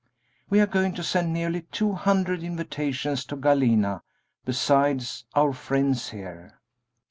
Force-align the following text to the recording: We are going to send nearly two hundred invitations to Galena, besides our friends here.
We 0.49 0.59
are 0.61 0.65
going 0.65 0.95
to 0.95 1.03
send 1.03 1.31
nearly 1.31 1.61
two 1.71 1.91
hundred 1.93 2.41
invitations 2.41 3.23
to 3.25 3.35
Galena, 3.35 4.01
besides 4.43 5.25
our 5.35 5.53
friends 5.53 6.09
here. 6.09 6.59